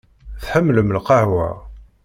[0.41, 1.49] Tḥemmel lqahwa.